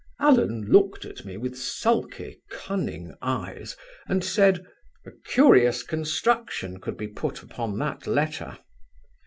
Allen 0.19 0.65
looked 0.67 1.05
at 1.05 1.25
me 1.25 1.37
with 1.37 1.55
sulky, 1.55 2.41
cunning 2.49 3.13
eyes 3.21 3.77
and 4.07 4.23
said: 4.23 4.65
"'A 5.05 5.11
curious 5.27 5.83
construction 5.83 6.79
could 6.79 6.97
be 6.97 7.07
put 7.07 7.43
upon 7.43 7.77
that 7.77 8.07
letter.' 8.07 8.57